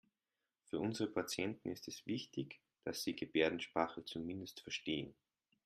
Für 0.63 0.79
unsere 0.79 1.11
Patienten 1.11 1.69
ist 1.69 1.87
es 1.87 2.07
wichtig, 2.07 2.59
dass 2.85 3.03
Sie 3.03 3.15
Gebärdensprache 3.15 4.03
zumindest 4.03 4.61
verstehen. 4.61 5.13